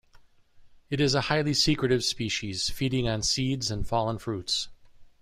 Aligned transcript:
It 0.89 0.99
is 0.99 1.13
a 1.13 1.21
highly 1.21 1.53
secretive 1.53 2.03
species, 2.03 2.71
feeding 2.71 3.07
on 3.07 3.21
seeds 3.21 3.69
and 3.69 3.87
fallen 3.87 4.17
fruits. 4.17 4.67